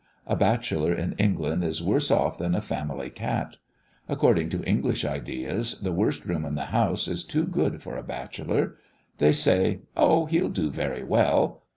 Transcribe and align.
A 0.25 0.35
bachelor 0.35 0.95
in 0.95 1.13
England 1.19 1.63
is 1.63 1.83
worse 1.83 2.09
off 2.09 2.39
than 2.39 2.55
a 2.55 2.61
family 2.61 3.11
cat. 3.11 3.57
According 4.09 4.49
to 4.49 4.63
English 4.63 5.05
ideas, 5.05 5.79
the 5.79 5.91
worst 5.91 6.25
room 6.25 6.43
in 6.43 6.55
the 6.55 6.65
house 6.73 7.07
is 7.07 7.23
too 7.23 7.45
good 7.45 7.83
for 7.83 7.97
a 7.97 8.01
bachelor. 8.03 8.77
They 9.19 9.31
say 9.31 9.81
"Oh, 9.95 10.25
he'll 10.25 10.49
do 10.49 10.71
very 10.71 11.03
well!" 11.03 11.61